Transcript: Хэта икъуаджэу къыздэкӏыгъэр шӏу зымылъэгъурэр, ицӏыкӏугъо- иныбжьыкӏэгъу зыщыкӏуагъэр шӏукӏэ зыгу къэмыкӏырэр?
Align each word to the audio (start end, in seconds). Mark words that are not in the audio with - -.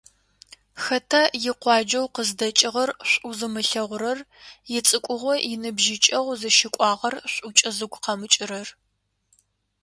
Хэта 0.83 1.21
икъуаджэу 1.49 2.07
къыздэкӏыгъэр 2.13 2.89
шӏу 3.09 3.33
зымылъэгъурэр, 3.37 4.19
ицӏыкӏугъо- 4.77 5.33
иныбжьыкӏэгъу 5.53 6.37
зыщыкӏуагъэр 6.41 7.15
шӏукӏэ 7.33 7.69
зыгу 7.77 7.99
къэмыкӏырэр? 8.03 8.67